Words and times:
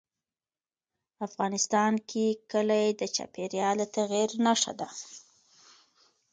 افغانستان 1.27 1.93
کې 2.09 2.25
کلي 2.51 2.85
د 3.01 3.01
چاپېریال 3.15 3.75
د 3.79 3.83
تغیر 3.95 4.29
نښه 4.45 4.73
ده. 4.79 4.87